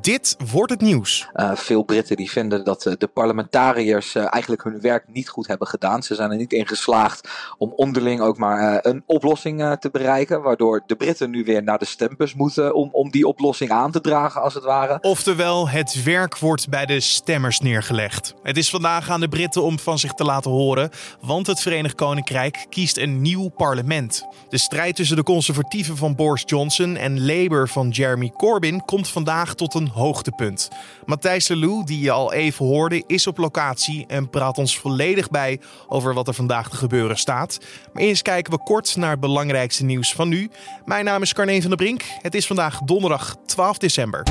Dit 0.00 0.36
wordt 0.50 0.72
het 0.72 0.80
nieuws. 0.80 1.28
Uh, 1.34 1.54
veel 1.54 1.82
Britten 1.82 2.16
die 2.16 2.30
vinden 2.30 2.64
dat 2.64 2.86
uh, 2.86 2.92
de 2.98 3.06
parlementariërs 3.06 4.14
uh, 4.14 4.32
eigenlijk 4.32 4.64
hun 4.64 4.80
werk 4.80 5.04
niet 5.08 5.28
goed 5.28 5.46
hebben 5.46 5.66
gedaan. 5.66 6.02
Ze 6.02 6.14
zijn 6.14 6.30
er 6.30 6.36
niet 6.36 6.52
in 6.52 6.66
geslaagd 6.66 7.28
om 7.58 7.72
onderling 7.76 8.20
ook 8.20 8.38
maar 8.38 8.86
een 8.86 9.02
oplossing 9.06 9.76
te 9.80 9.90
bereiken. 9.90 10.42
Waardoor 10.42 10.82
de 10.86 10.96
Britten 10.96 11.30
nu 11.30 11.44
weer 11.44 11.62
naar 11.62 11.78
de 11.78 11.84
stembus 11.84 12.34
moeten 12.34 12.74
om, 12.74 12.88
om 12.92 13.10
die 13.10 13.26
oplossing 13.26 13.70
aan 13.70 13.90
te 13.90 14.00
dragen, 14.00 14.42
als 14.42 14.54
het 14.54 14.64
ware. 14.64 14.98
Oftewel, 15.00 15.68
het 15.68 16.02
werk 16.02 16.38
wordt 16.38 16.68
bij 16.68 16.86
de 16.86 17.00
stemmers 17.00 17.60
neergelegd. 17.60 18.34
Het 18.42 18.56
is 18.56 18.70
vandaag 18.70 19.10
aan 19.10 19.20
de 19.20 19.28
Britten 19.28 19.62
om 19.62 19.78
van 19.78 19.98
zich 19.98 20.12
te 20.12 20.24
laten 20.24 20.50
horen, 20.50 20.90
want 21.20 21.46
het 21.46 21.60
Verenigd 21.60 21.94
Koninkrijk 21.94 22.66
kiest 22.68 22.96
een 22.96 23.22
nieuw 23.22 23.48
parlement. 23.48 24.26
De 24.48 24.58
strijd 24.58 24.96
tussen 24.96 25.16
de 25.16 25.22
conservatieven 25.22 25.96
van 25.96 26.14
Boris 26.14 26.42
Johnson 26.46 26.96
en 26.96 27.24
Labour 27.26 27.68
van 27.68 27.88
Jeremy 27.88 28.30
Corbyn 28.36 28.84
komt 28.84 29.08
vandaag 29.08 29.54
tot 29.54 29.74
een 29.74 29.87
hoogtepunt. 29.88 30.68
Matthijs 31.04 31.48
Lelou, 31.48 31.84
die 31.84 32.00
je 32.00 32.10
al 32.10 32.32
even 32.32 32.66
hoorde, 32.66 33.04
is 33.06 33.26
op 33.26 33.38
locatie 33.38 34.04
en 34.06 34.30
praat 34.30 34.58
ons 34.58 34.78
volledig 34.78 35.30
bij 35.30 35.60
over 35.86 36.14
wat 36.14 36.28
er 36.28 36.34
vandaag 36.34 36.70
te 36.70 36.76
gebeuren 36.76 37.18
staat. 37.18 37.58
Maar 37.92 38.02
eerst 38.02 38.22
kijken 38.22 38.52
we 38.52 38.62
kort 38.62 38.96
naar 38.96 39.10
het 39.10 39.20
belangrijkste 39.20 39.84
nieuws 39.84 40.12
van 40.12 40.28
nu. 40.28 40.50
Mijn 40.84 41.04
naam 41.04 41.22
is 41.22 41.32
Carne 41.32 41.60
van 41.60 41.70
der 41.70 41.78
Brink. 41.78 42.02
Het 42.22 42.34
is 42.34 42.46
vandaag 42.46 42.78
donderdag 42.78 43.36
12 43.46 43.78
december. 43.78 44.22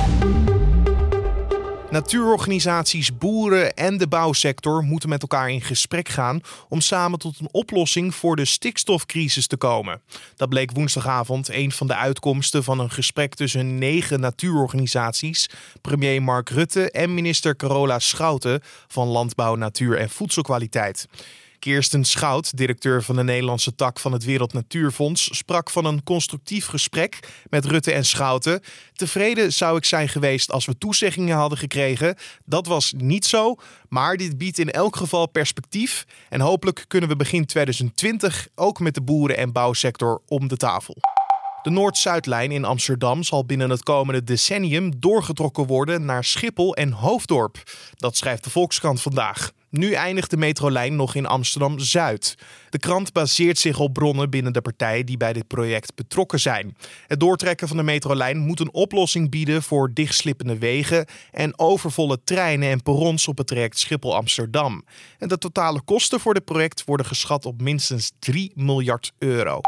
Natuurorganisaties, 1.97 3.17
boeren 3.17 3.73
en 3.73 3.97
de 3.97 4.07
bouwsector 4.07 4.83
moeten 4.83 5.09
met 5.09 5.21
elkaar 5.21 5.49
in 5.49 5.61
gesprek 5.61 6.09
gaan 6.09 6.41
om 6.69 6.81
samen 6.81 7.19
tot 7.19 7.39
een 7.39 7.49
oplossing 7.51 8.15
voor 8.15 8.35
de 8.35 8.45
stikstofcrisis 8.45 9.47
te 9.47 9.57
komen. 9.57 10.01
Dat 10.35 10.49
bleek 10.49 10.71
woensdagavond 10.71 11.49
een 11.49 11.71
van 11.71 11.87
de 11.87 11.95
uitkomsten 11.95 12.63
van 12.63 12.79
een 12.79 12.91
gesprek 12.91 13.35
tussen 13.35 13.77
negen 13.77 14.19
natuurorganisaties, 14.19 15.49
premier 15.81 16.23
Mark 16.23 16.49
Rutte 16.49 16.91
en 16.91 17.13
minister 17.13 17.55
Carola 17.55 17.99
Schouten 17.99 18.61
van 18.87 19.07
Landbouw, 19.07 19.55
Natuur 19.55 19.97
en 19.97 20.09
Voedselkwaliteit. 20.09 21.07
Kirsten 21.59 22.05
Schout, 22.05 22.57
directeur 22.57 23.03
van 23.03 23.15
de 23.15 23.23
Nederlandse 23.23 23.75
tak 23.75 23.99
van 23.99 24.11
het 24.11 24.23
Wereld 24.23 24.53
Natuurfonds, 24.53 25.37
sprak 25.37 25.69
van 25.69 25.85
een 25.85 26.03
constructief 26.03 26.65
gesprek 26.65 27.19
met 27.49 27.65
Rutte 27.65 27.91
en 27.91 28.05
Schouten. 28.05 28.61
Tevreden 28.93 29.53
zou 29.53 29.77
ik 29.77 29.85
zijn 29.85 30.09
geweest 30.09 30.51
als 30.51 30.65
we 30.65 30.77
toezeggingen 30.77 31.37
hadden 31.37 31.57
gekregen. 31.57 32.15
Dat 32.45 32.67
was 32.67 32.93
niet 32.97 33.25
zo, 33.25 33.55
maar 33.89 34.17
dit 34.17 34.37
biedt 34.37 34.59
in 34.59 34.71
elk 34.71 34.95
geval 34.95 35.29
perspectief. 35.29 36.05
En 36.29 36.41
hopelijk 36.41 36.85
kunnen 36.87 37.09
we 37.09 37.15
begin 37.15 37.45
2020 37.45 38.47
ook 38.55 38.79
met 38.79 38.93
de 38.93 39.01
boeren- 39.01 39.37
en 39.37 39.51
bouwsector 39.51 40.21
om 40.27 40.47
de 40.47 40.57
tafel. 40.57 40.97
De 41.61 41.69
Noord-Zuidlijn 41.69 42.51
in 42.51 42.65
Amsterdam 42.65 43.23
zal 43.23 43.45
binnen 43.45 43.69
het 43.69 43.83
komende 43.83 44.23
decennium 44.23 44.99
doorgetrokken 44.99 45.65
worden 45.65 46.05
naar 46.05 46.23
Schiphol 46.23 46.75
en 46.75 46.91
Hoofddorp. 46.91 47.63
Dat 47.95 48.17
schrijft 48.17 48.43
de 48.43 48.49
Volkskrant 48.49 49.01
vandaag. 49.01 49.51
Nu 49.69 49.93
eindigt 49.93 50.29
de 50.29 50.37
metrolijn 50.37 50.95
nog 50.95 51.15
in 51.15 51.25
Amsterdam 51.25 51.79
Zuid. 51.79 52.35
De 52.69 52.79
krant 52.79 53.13
baseert 53.13 53.57
zich 53.57 53.79
op 53.79 53.93
bronnen 53.93 54.29
binnen 54.29 54.53
de 54.53 54.61
partij 54.61 55.03
die 55.03 55.17
bij 55.17 55.33
dit 55.33 55.47
project 55.47 55.95
betrokken 55.95 56.39
zijn. 56.39 56.77
Het 57.07 57.19
doortrekken 57.19 57.67
van 57.67 57.77
de 57.77 57.83
metrolijn 57.83 58.37
moet 58.37 58.59
een 58.59 58.73
oplossing 58.73 59.29
bieden 59.29 59.63
voor 59.63 59.93
dichtslippende 59.93 60.57
wegen 60.57 61.05
en 61.31 61.59
overvolle 61.59 62.23
treinen 62.23 62.69
en 62.69 62.83
perrons 62.83 63.27
op 63.27 63.37
het 63.37 63.47
traject 63.47 63.79
Schiphol-Amsterdam. 63.79 64.85
En 65.17 65.27
de 65.27 65.37
totale 65.37 65.81
kosten 65.81 66.19
voor 66.19 66.33
dit 66.33 66.45
project 66.45 66.83
worden 66.85 67.05
geschat 67.05 67.45
op 67.45 67.61
minstens 67.61 68.11
3 68.19 68.51
miljard 68.55 69.11
euro. 69.17 69.61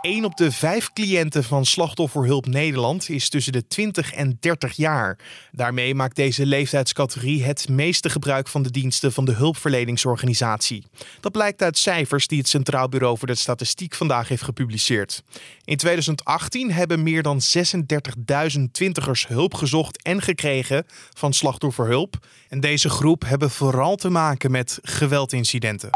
1 0.00 0.24
op 0.24 0.36
de 0.36 0.52
5 0.52 0.92
cliënten 0.92 1.44
van 1.44 1.64
Slachtofferhulp 1.64 2.46
Nederland 2.46 3.08
is 3.08 3.28
tussen 3.28 3.52
de 3.52 3.66
20 3.66 4.12
en 4.12 4.36
30 4.40 4.76
jaar. 4.76 5.18
Daarmee 5.52 5.94
maakt 5.94 6.16
deze 6.16 6.46
leeftijdscategorie 6.46 7.44
het 7.44 7.68
meeste 7.68 8.10
gebruik 8.10 8.48
van 8.48 8.62
de 8.62 8.70
diensten 8.70 9.12
van 9.12 9.24
de 9.24 9.32
hulpverleningsorganisatie. 9.32 10.84
Dat 11.20 11.32
blijkt 11.32 11.62
uit 11.62 11.78
cijfers 11.78 12.26
die 12.26 12.38
het 12.38 12.48
Centraal 12.48 12.88
Bureau 12.88 13.18
voor 13.18 13.26
de 13.26 13.34
Statistiek 13.34 13.94
vandaag 13.94 14.28
heeft 14.28 14.42
gepubliceerd. 14.42 15.22
In 15.64 15.76
2018 15.76 16.72
hebben 16.72 17.02
meer 17.02 17.22
dan 17.22 17.40
36.000 18.56 18.60
twintigers 18.72 19.26
hulp 19.26 19.54
gezocht 19.54 20.02
en 20.02 20.22
gekregen 20.22 20.86
van 21.16 21.32
Slachtofferhulp. 21.32 22.26
En 22.48 22.60
deze 22.60 22.88
groep 22.88 23.24
hebben 23.26 23.50
vooral 23.50 23.96
te 23.96 24.08
maken 24.08 24.50
met 24.50 24.78
geweldincidenten. 24.82 25.90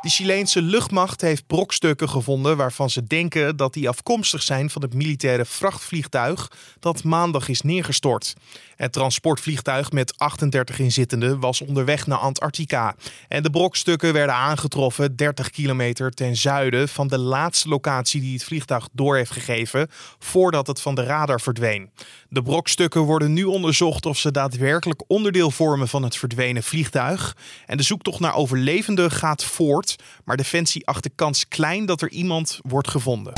De 0.00 0.08
Chileense 0.08 0.62
luchtmacht 0.62 1.20
heeft 1.20 1.46
brokstukken 1.46 2.08
gevonden 2.08 2.56
waarvan 2.56 2.90
ze 2.90 3.04
denken 3.04 3.56
dat 3.56 3.72
die 3.72 3.88
afkomstig 3.88 4.42
zijn 4.42 4.70
van 4.70 4.82
het 4.82 4.94
militaire 4.94 5.44
vrachtvliegtuig 5.44 6.50
dat 6.78 7.04
maandag 7.04 7.48
is 7.48 7.60
neergestort. 7.60 8.34
Het 8.76 8.92
transportvliegtuig 8.92 9.92
met 9.92 10.18
38 10.18 10.78
inzittenden 10.78 11.40
was 11.40 11.60
onderweg 11.60 12.06
naar 12.06 12.18
Antarctica. 12.18 12.94
En 13.28 13.42
de 13.42 13.50
brokstukken 13.50 14.12
werden 14.12 14.34
aangetroffen 14.34 15.16
30 15.16 15.50
kilometer 15.50 16.10
ten 16.10 16.36
zuiden 16.36 16.88
van 16.88 17.08
de 17.08 17.18
laatste 17.18 17.68
locatie 17.68 18.20
die 18.20 18.32
het 18.32 18.44
vliegtuig 18.44 18.88
door 18.92 19.16
heeft 19.16 19.30
gegeven 19.30 19.88
voordat 20.18 20.66
het 20.66 20.80
van 20.80 20.94
de 20.94 21.02
radar 21.02 21.40
verdween. 21.40 21.90
De 22.28 22.42
brokstukken 22.42 23.00
worden 23.00 23.32
nu 23.32 23.44
onderzocht 23.44 24.06
of 24.06 24.18
ze 24.18 24.30
daadwerkelijk 24.30 25.02
onderdeel 25.06 25.50
vormen 25.50 25.88
van 25.88 26.02
het 26.02 26.16
verdwenen 26.16 26.62
vliegtuig. 26.62 27.36
En 27.66 27.76
de 27.76 27.82
zoektocht 27.82 28.20
naar 28.20 28.34
overlevenden 28.34 29.10
gaat 29.10 29.44
voort, 29.44 29.89
maar 30.24 30.36
Defensie 30.36 30.86
acht 30.86 31.02
de 31.02 31.10
kans 31.14 31.48
klein 31.48 31.86
dat 31.86 32.02
er 32.02 32.10
iemand 32.10 32.58
wordt 32.62 32.88
gevonden. 32.88 33.32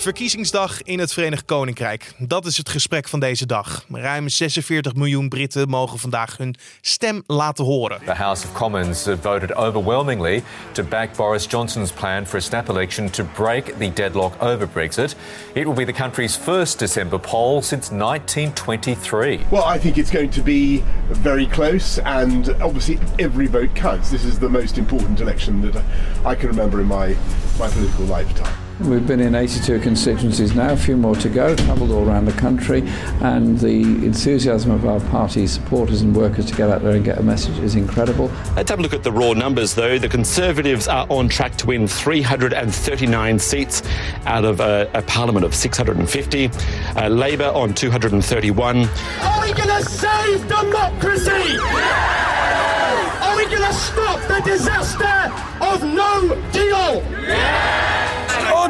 Verkiezingsdag 0.00 0.82
in 0.82 0.98
het 0.98 1.12
Verenigd 1.12 1.44
Koninkrijk. 1.44 2.12
Dat 2.18 2.46
is 2.46 2.56
het 2.56 2.68
gesprek 2.68 3.08
van 3.08 3.20
deze 3.20 3.46
dag. 3.46 3.84
Ruim 3.92 4.28
46 4.28 4.94
miljoen 4.94 5.28
Britten 5.28 5.68
mogen 5.68 5.98
vandaag 5.98 6.36
hun 6.36 6.54
stem 6.80 7.22
laten 7.26 7.64
horen. 7.64 7.98
The 8.04 8.12
House 8.12 8.46
of 8.46 8.52
Commons 8.52 9.08
voted 9.20 9.54
overwhelmingly 9.54 10.42
to 10.72 10.82
back 10.82 11.16
Boris 11.16 11.46
Johnson's 11.48 11.92
plan 11.92 12.26
for 12.26 12.36
a 12.36 12.40
snap 12.40 12.68
election 12.68 13.10
to 13.10 13.24
break 13.24 13.64
the 13.78 13.92
deadlock 13.92 14.42
over 14.42 14.68
Brexit. 14.68 15.16
It 15.52 15.64
will 15.64 15.74
be 15.74 15.84
the 15.84 16.02
country's 16.02 16.36
first 16.36 16.78
December 16.78 17.18
poll 17.18 17.62
since 17.62 17.90
1923. 17.90 19.40
Well, 19.50 19.74
I 19.74 19.78
think 19.78 19.96
it's 19.96 20.12
going 20.12 20.30
to 20.30 20.42
be 20.42 20.82
very 21.10 21.46
close 21.46 22.02
and 22.04 22.48
obviously 22.60 22.98
every 23.18 23.48
vote 23.48 23.74
counts. 23.74 24.10
This 24.10 24.24
is 24.24 24.38
the 24.38 24.48
most 24.48 24.76
important 24.76 25.20
election 25.20 25.60
that 25.60 25.82
I 26.24 26.34
can 26.34 26.48
remember 26.48 26.80
in 26.80 26.86
my 26.86 27.16
my 27.58 27.68
political 27.68 28.04
lifetime. 28.04 28.67
We've 28.80 29.04
been 29.04 29.18
in 29.18 29.34
82 29.34 29.80
constituencies 29.80 30.54
now, 30.54 30.72
a 30.72 30.76
few 30.76 30.96
more 30.96 31.16
to 31.16 31.28
go, 31.28 31.56
travelled 31.56 31.90
all 31.90 32.08
around 32.08 32.26
the 32.26 32.32
country, 32.32 32.84
and 33.20 33.58
the 33.58 33.82
enthusiasm 34.06 34.70
of 34.70 34.86
our 34.86 35.00
party 35.10 35.48
supporters 35.48 36.02
and 36.02 36.14
workers 36.14 36.46
to 36.46 36.54
get 36.54 36.70
out 36.70 36.82
there 36.82 36.92
and 36.92 37.04
get 37.04 37.18
a 37.18 37.22
message 37.22 37.58
is 37.58 37.74
incredible. 37.74 38.30
Let's 38.54 38.70
have 38.70 38.78
a 38.78 38.82
look 38.82 38.94
at 38.94 39.02
the 39.02 39.10
raw 39.10 39.32
numbers, 39.32 39.74
though. 39.74 39.98
The 39.98 40.08
Conservatives 40.08 40.86
are 40.86 41.08
on 41.10 41.28
track 41.28 41.56
to 41.56 41.66
win 41.66 41.88
339 41.88 43.38
seats 43.40 43.82
out 44.26 44.44
of 44.44 44.60
a, 44.60 44.88
a 44.94 45.02
parliament 45.02 45.44
of 45.44 45.56
650, 45.56 46.46
uh, 46.96 47.08
Labour 47.08 47.50
on 47.54 47.74
231. 47.74 48.76
Are 49.22 49.42
we 49.42 49.52
going 49.54 49.68
to 49.68 49.82
save 49.82 50.46
democracy? 50.46 51.58
Are 53.20 53.36
we 53.36 53.44
going 53.46 53.60
to 53.60 53.72
stop 53.72 54.20
the 54.28 54.40
disaster 54.44 55.32
of 55.64 55.82
no 55.82 56.40
deal? 56.52 57.02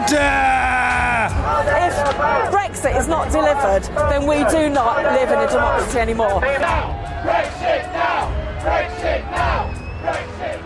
If 0.00 1.94
Brexit 2.50 2.97
is 2.98 3.06
not 3.06 3.32
delivered, 3.32 3.82
then 4.09 4.26
we 4.28 4.44
do 4.50 4.69
not 4.69 4.97
live 5.03 5.32
in 5.32 5.38
a 5.38 5.47
democracy 5.47 5.98
anymore. 5.98 6.41
Brexit 6.41 7.92
now! 7.92 8.28
Brexit 8.62 9.31
now! 9.31 9.70
Brexit! 10.03 10.59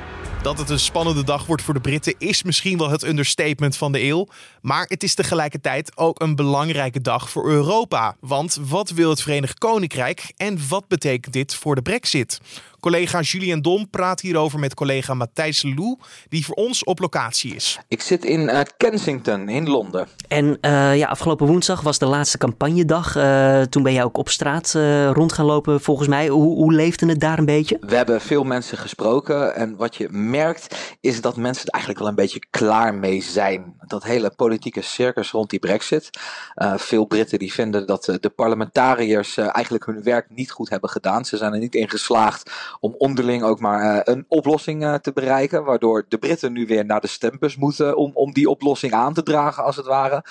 Dat 0.43 0.59
het 0.59 0.71
een 0.71 0.79
spannende 0.79 1.25
dag 1.25 1.47
wordt 1.47 1.63
voor 1.63 1.75
de 1.75 1.81
Britten 1.81 2.15
is 2.19 2.43
misschien 2.43 2.79
wel 2.79 2.91
het 2.91 3.03
understatement 3.03 3.77
van 3.77 3.93
de 3.93 4.03
eeuw. 4.03 4.27
Maar 4.61 4.85
het 4.89 5.03
is 5.03 5.15
tegelijkertijd 5.15 5.97
ook 5.97 6.21
een 6.21 6.37
belangrijke 6.37 7.01
dag 7.01 7.31
voor 7.31 7.49
Europa. 7.49 8.17
Want 8.21 8.59
wat 8.61 8.91
wil 8.91 9.11
het 9.11 9.23
Verenigd 9.23 9.59
Koninkrijk 9.59 10.33
en 10.37 10.59
wat 10.69 10.89
betekent 10.89 11.33
dit 11.33 11.55
voor 11.55 11.75
de 11.75 11.83
Brexit? 11.83 12.41
Collega 12.83 13.21
Julien 13.21 13.63
Dom 13.63 13.91
praat 13.91 14.21
hierover 14.21 14.59
met 14.59 14.75
collega 14.75 15.15
Matthijs 15.15 15.63
Lou, 15.63 15.97
die 16.29 16.45
voor 16.45 16.55
ons 16.55 16.85
op 16.85 16.99
locatie 16.99 17.55
is. 17.55 17.79
Ik 17.89 18.01
zit 18.01 18.25
in 18.25 18.41
uh, 18.41 18.61
Kensington 18.77 19.49
in 19.49 19.69
Londen. 19.69 20.09
En 20.29 20.59
uh, 20.61 20.97
ja, 20.97 21.07
afgelopen 21.07 21.47
woensdag 21.47 21.81
was 21.81 21.99
de 21.99 22.07
laatste 22.07 22.39
campagnedag. 22.39 23.17
Uh, 23.17 23.61
toen 23.61 23.83
ben 23.83 23.93
jij 23.93 24.05
ook 24.05 24.19
op 24.19 24.29
straat 24.29 24.73
rond 25.13 25.33
gaan 25.33 25.45
lopen, 25.45 25.81
volgens 25.81 26.09
mij. 26.09 26.29
Hoe, 26.29 26.55
hoe 26.55 26.73
leefde 26.73 27.07
het 27.07 27.21
daar 27.21 27.39
een 27.39 27.45
beetje? 27.45 27.77
We 27.81 27.97
hebben 27.97 28.21
veel 28.21 28.45
mensen 28.45 28.79
gesproken. 28.79 29.55
En 29.55 29.77
wat 29.77 29.97
je 29.97 30.09
merkt, 30.11 30.97
is 31.01 31.21
dat 31.21 31.37
mensen 31.37 31.67
er 31.67 31.73
eigenlijk 31.73 32.03
wel 32.03 32.09
een 32.09 32.23
beetje 32.23 32.47
klaar 32.51 32.95
mee 32.95 33.23
zijn. 33.23 33.75
Dat 33.87 34.05
hele 34.05 34.33
politieke 34.37 34.83
circus 34.83 35.31
rond 35.31 35.51
die 35.51 35.59
brexit. 35.59 36.11
Uh, 36.57 36.77
veel 36.77 37.05
Britten 37.05 37.39
die 37.39 37.53
vinden 37.53 37.87
dat 37.87 38.05
de 38.21 38.31
parlementariërs 38.31 39.37
uh, 39.37 39.45
eigenlijk 39.53 39.87
hun 39.87 40.03
werk 40.03 40.27
niet 40.31 40.51
goed 40.51 40.71
hebben 40.71 40.91
gedaan. 40.91 41.25
Ze 41.25 41.37
zijn 41.37 41.53
er 41.53 41.59
niet 41.59 41.75
in 41.75 41.91
geslaagd 41.91 42.51
om 42.81 42.95
onderling 42.99 43.43
ook 43.43 43.61
maar 43.61 44.09
een 44.09 44.25
oplossing 44.29 44.99
te 45.01 45.13
bereiken. 45.13 45.65
Waardoor 45.65 46.05
de 46.09 46.19
Britten 46.19 46.53
nu 46.53 46.67
weer 46.67 46.85
naar 46.85 47.01
de 47.01 47.07
stembus 47.07 47.57
moeten 47.57 47.97
om, 47.97 48.11
om 48.15 48.33
die 48.33 48.49
oplossing 48.49 48.93
aan 48.93 49.15
te 49.15 49.23
dragen 49.23 49.65
als 49.65 49.77
het 49.77 49.87
ware. 49.87 50.25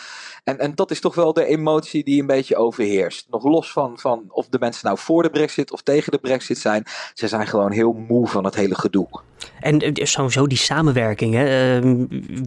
En, 0.44 0.60
en 0.60 0.76
dat 0.76 0.92
is 0.92 1.00
toch 1.00 1.16
wel 1.16 1.34
de 1.34 1.46
emotie 1.46 2.04
die 2.04 2.22
een 2.22 2.28
beetje 2.28 2.56
overheerst. 2.56 3.28
Nog 3.30 3.44
los 3.44 3.72
van, 3.72 4.00
van 4.00 4.24
of 4.28 4.48
de 4.48 4.60
mensen 4.60 4.86
nou 4.86 4.98
voor 4.98 5.24
de 5.24 5.30
brexit 5.30 5.72
of 5.72 5.82
tegen 5.82 6.12
de 6.12 6.20
brexit 6.20 6.58
zijn. 6.58 6.84
Ze 7.14 7.28
zijn 7.28 7.48
gewoon 7.48 7.72
heel 7.72 7.94
moe 7.94 8.28
van 8.28 8.46
het 8.46 8.56
hele 8.56 8.76
gedoe. 8.76 9.08
En 9.60 9.92
sowieso 9.94 10.48
die 10.48 10.58
samenwerking, 10.58 11.34
hè? 11.34 11.80
Uh, 11.82 12.06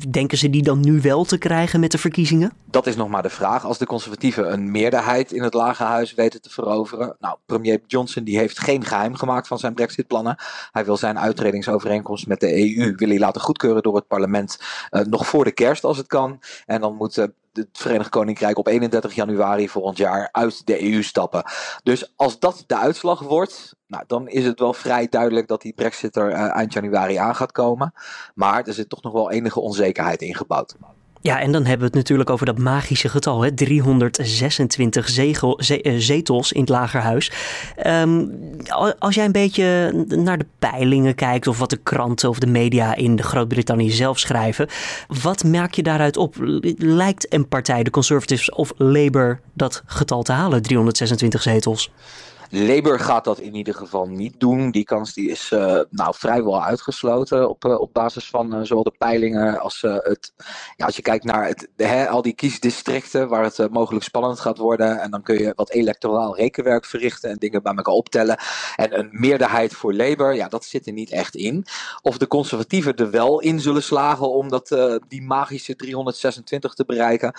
denken 0.09 0.39
ze 0.39 0.51
die 0.51 0.63
dan 0.63 0.81
nu 0.81 1.01
wel 1.01 1.25
te 1.25 1.39
krijgen 1.39 1.81
met 1.81 1.91
de 1.91 1.99
verkiezingen? 1.99 2.53
Dat 2.71 2.87
is 2.87 2.97
nog 2.97 3.09
maar 3.09 3.23
de 3.23 3.31
vraag. 3.31 3.65
Als 3.65 3.79
de 3.79 3.87
conservatieven 3.87 4.53
een 4.53 4.71
meerderheid 4.71 5.33
in 5.33 5.43
het 5.43 5.55
lagerhuis 5.55 6.15
weten 6.15 6.43
te 6.43 6.51
veroveren. 6.51 7.17
Nou, 7.19 7.37
premier 7.47 7.81
Johnson 7.87 8.25
die 8.25 8.39
heeft 8.39 8.59
geen 8.59 8.85
geheim 8.85 9.15
gemaakt 9.15 9.47
van 9.47 9.59
zijn 9.59 9.75
brexit-plannen. 9.75 10.37
Hij 10.73 10.85
wil 10.85 10.97
zijn 10.97 11.19
uitredingsovereenkomst 11.19 12.27
met 12.27 12.41
de 12.41 12.77
EU 12.79 12.95
wil 12.97 13.09
hij 13.09 13.19
laten 13.19 13.41
goedkeuren 13.41 13.83
door 13.83 13.95
het 13.95 14.07
parlement 14.07 14.59
uh, 14.91 15.03
nog 15.03 15.27
voor 15.27 15.45
de 15.45 15.53
kerst 15.53 15.85
als 15.85 15.97
het 15.97 16.07
kan. 16.07 16.41
En 16.67 16.81
dan 16.81 16.97
moet 16.97 17.17
uh, 17.17 17.25
het 17.57 17.69
Verenigd 17.73 18.09
Koninkrijk 18.09 18.59
op 18.59 18.67
31 18.67 19.15
januari 19.15 19.69
volgend 19.69 19.97
jaar 19.97 20.29
uit 20.33 20.67
de 20.67 20.93
EU 20.93 21.03
stappen. 21.03 21.45
Dus 21.83 22.13
als 22.17 22.39
dat 22.39 22.65
de 22.67 22.77
uitslag 22.77 23.21
wordt, 23.21 23.75
nou, 23.87 24.05
dan 24.07 24.29
is 24.29 24.45
het 24.45 24.59
wel 24.59 24.75
vrij 24.75 25.09
duidelijk 25.09 25.49
dat 25.49 25.63
die 25.63 25.73
Brexit 25.73 26.17
er 26.17 26.31
uh, 26.31 26.57
eind 26.57 26.73
januari 26.73 27.17
aan 27.17 27.35
gaat 27.35 27.53
komen. 27.53 27.93
Maar 28.35 28.67
er 28.67 28.75
zit 28.75 28.89
toch 28.89 29.03
nog 29.03 29.13
wel 29.13 29.31
enige 29.31 29.61
onzekerheid 29.61 30.23
ingebouwd. 30.23 30.75
Ja, 31.27 31.41
en 31.41 31.53
dan 31.53 31.61
hebben 31.61 31.79
we 31.79 31.87
het 31.87 31.95
natuurlijk 31.95 32.31
over 32.31 32.47
dat 32.47 32.59
magische 32.59 33.09
getal, 33.09 33.43
hè? 33.43 33.53
326 33.53 35.09
zegel, 35.09 35.59
ze, 35.63 35.83
uh, 35.83 35.95
zetels 35.99 36.53
in 36.53 36.61
het 36.61 36.69
lagerhuis. 36.69 37.33
Um, 37.87 38.31
als 38.99 39.15
jij 39.15 39.25
een 39.25 39.33
beetje 39.33 39.93
naar 40.09 40.39
de 40.39 40.47
peilingen 40.59 41.15
kijkt, 41.15 41.47
of 41.47 41.59
wat 41.59 41.71
de 41.71 41.77
kranten 41.77 42.29
of 42.29 42.39
de 42.39 42.47
media 42.47 42.95
in 42.95 43.23
Groot-Brittannië 43.23 43.91
zelf 43.91 44.19
schrijven, 44.19 44.69
wat 45.23 45.45
maak 45.45 45.75
je 45.75 45.83
daaruit 45.83 46.17
op? 46.17 46.35
Lijkt 46.79 47.33
een 47.33 47.49
partij, 47.49 47.83
de 47.83 47.91
Conservatives 47.91 48.51
of 48.51 48.73
Labour, 48.77 49.41
dat 49.53 49.83
getal 49.87 50.23
te 50.23 50.33
halen, 50.33 50.63
326 50.63 51.43
zetels? 51.43 51.91
Labour 52.57 53.01
gaat 53.01 53.25
dat 53.25 53.39
in 53.39 53.55
ieder 53.55 53.75
geval 53.75 54.07
niet 54.07 54.41
doen. 54.41 54.71
Die 54.71 54.85
kans 54.85 55.13
die 55.13 55.31
is 55.31 55.51
uh, 55.51 55.81
nou, 55.91 56.15
vrijwel 56.17 56.63
uitgesloten 56.63 57.49
op, 57.49 57.65
uh, 57.65 57.81
op 57.81 57.93
basis 57.93 58.29
van 58.29 58.55
uh, 58.55 58.61
zowel 58.63 58.83
de 58.83 58.95
peilingen 58.99 59.61
als 59.61 59.83
het. 59.83 60.33
Ja, 60.77 60.87
als 60.87 60.97
je 60.97 61.03
kijkt 61.03 61.25
naar 61.25 61.47
het, 61.47 61.69
hè, 61.77 62.09
al 62.09 62.23
die 62.23 62.35
kiesdistricten 62.35 63.29
waar 63.29 63.45
het 63.45 63.71
mogelijk 63.71 64.05
spannend 64.05 64.41
gaat 64.41 64.59
worden. 64.59 65.01
En 65.01 65.11
dan 65.11 65.23
kun 65.23 65.39
je 65.39 65.53
wat 65.57 65.71
electoraal 65.71 66.37
rekenwerk 66.37 66.85
verrichten 66.85 67.31
en 67.31 67.37
dingen 67.37 67.63
bij 67.63 67.75
elkaar 67.75 67.95
optellen. 67.95 68.39
En 68.77 68.99
een 68.99 69.09
meerderheid 69.11 69.75
voor 69.75 69.95
Labour, 69.95 70.35
ja, 70.35 70.49
dat 70.49 70.65
zit 70.65 70.87
er 70.87 70.93
niet 70.93 71.11
echt 71.11 71.35
in. 71.35 71.65
Of 72.03 72.19
de 72.19 72.27
conservatieven 72.27 72.97
er 72.97 73.11
wel 73.11 73.41
in 73.41 73.61
zullen 73.61 73.83
slagen 73.83 74.31
om 74.31 74.49
dat, 74.49 74.69
die 75.09 75.23
magische 75.23 75.77
326 75.77 76.75
te 76.75 76.85
bereiken. 76.85 77.35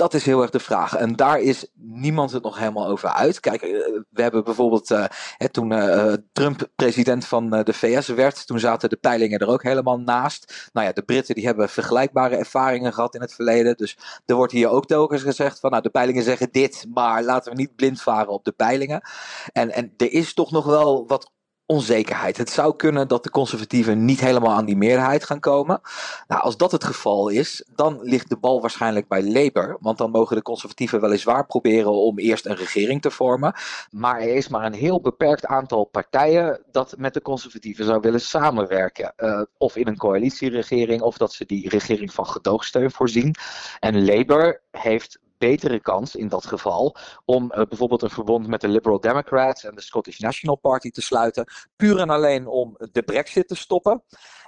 Dat 0.00 0.14
is 0.14 0.24
heel 0.24 0.42
erg 0.42 0.50
de 0.50 0.60
vraag. 0.60 0.96
En 0.96 1.16
daar 1.16 1.40
is 1.40 1.66
niemand 1.74 2.32
het 2.32 2.42
nog 2.42 2.58
helemaal 2.58 2.86
over 2.86 3.08
uit. 3.08 3.40
Kijk, 3.40 3.60
we 4.10 4.22
hebben 4.22 4.44
bijvoorbeeld 4.44 4.90
uh, 4.90 5.04
hè, 5.36 5.48
toen 5.48 5.72
uh, 5.72 6.12
Trump 6.32 6.68
president 6.76 7.26
van 7.26 7.50
de 7.50 7.72
VS 7.72 8.08
werd, 8.08 8.46
toen 8.46 8.58
zaten 8.58 8.88
de 8.88 8.96
peilingen 8.96 9.38
er 9.38 9.48
ook 9.48 9.62
helemaal 9.62 9.98
naast. 9.98 10.68
Nou 10.72 10.86
ja, 10.86 10.92
de 10.92 11.02
Britten 11.02 11.34
die 11.34 11.46
hebben 11.46 11.68
vergelijkbare 11.68 12.36
ervaringen 12.36 12.92
gehad 12.92 13.14
in 13.14 13.20
het 13.20 13.34
verleden. 13.34 13.76
Dus 13.76 13.98
er 14.26 14.34
wordt 14.34 14.52
hier 14.52 14.68
ook 14.68 14.86
telkens 14.86 15.22
gezegd 15.22 15.60
van 15.60 15.70
nou 15.70 15.82
de 15.82 15.90
peilingen 15.90 16.22
zeggen 16.22 16.48
dit, 16.50 16.86
maar 16.94 17.22
laten 17.22 17.52
we 17.52 17.58
niet 17.58 17.76
blind 17.76 18.02
varen 18.02 18.32
op 18.32 18.44
de 18.44 18.52
peilingen. 18.52 19.02
En, 19.52 19.70
en 19.70 19.94
er 19.96 20.12
is 20.12 20.34
toch 20.34 20.50
nog 20.50 20.64
wel 20.64 21.06
wat 21.06 21.30
onzekerheid. 21.70 22.36
Het 22.36 22.50
zou 22.50 22.76
kunnen 22.76 23.08
dat 23.08 23.22
de 23.22 23.30
conservatieven 23.30 24.04
niet 24.04 24.20
helemaal 24.20 24.54
aan 24.54 24.64
die 24.64 24.76
meerderheid 24.76 25.24
gaan 25.24 25.40
komen. 25.40 25.80
Nou, 26.26 26.42
als 26.42 26.56
dat 26.56 26.72
het 26.72 26.84
geval 26.84 27.28
is, 27.28 27.64
dan 27.74 27.98
ligt 28.02 28.28
de 28.28 28.36
bal 28.36 28.60
waarschijnlijk 28.60 29.08
bij 29.08 29.22
Labour. 29.22 29.76
Want 29.80 29.98
dan 29.98 30.10
mogen 30.10 30.36
de 30.36 30.42
conservatieven 30.42 31.00
weliswaar 31.00 31.46
proberen 31.46 31.92
om 31.92 32.18
eerst 32.18 32.46
een 32.46 32.56
regering 32.56 33.02
te 33.02 33.10
vormen. 33.10 33.54
Maar 33.90 34.20
er 34.20 34.34
is 34.34 34.48
maar 34.48 34.64
een 34.64 34.74
heel 34.74 35.00
beperkt 35.00 35.46
aantal 35.46 35.84
partijen 35.84 36.62
dat 36.72 36.94
met 36.98 37.14
de 37.14 37.22
conservatieven 37.22 37.84
zou 37.84 38.00
willen 38.00 38.20
samenwerken. 38.20 39.12
Uh, 39.16 39.42
of 39.58 39.76
in 39.76 39.86
een 39.86 39.96
coalitieregering, 39.96 41.02
of 41.02 41.16
dat 41.16 41.32
ze 41.32 41.46
die 41.46 41.68
regering 41.68 42.12
van 42.12 42.26
gedoogsteun 42.26 42.90
voorzien. 42.90 43.34
En 43.80 44.04
Labour 44.04 44.60
heeft 44.70 45.18
betere 45.40 45.80
kans 45.80 46.14
in 46.14 46.28
dat 46.28 46.46
geval 46.46 46.96
om 47.24 47.44
uh, 47.44 47.64
bijvoorbeeld 47.68 48.02
een 48.02 48.10
verbond 48.10 48.46
met 48.46 48.60
de 48.60 48.68
Liberal 48.68 49.00
Democrats 49.00 49.64
en 49.64 49.74
de 49.74 49.80
Scottish 49.80 50.18
National 50.18 50.56
Party 50.56 50.90
te 50.90 51.02
sluiten. 51.02 51.52
Puur 51.76 51.98
en 51.98 52.10
alleen 52.10 52.46
om 52.46 52.76
de 52.92 53.02
Brexit 53.02 53.48
te 53.48 53.54
stoppen. 53.54 54.02